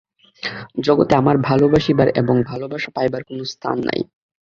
[0.79, 3.99] জগতে আমার ভালোবাসিবার এবং ভালোবাসা পাইবার কোনো স্থান নাই।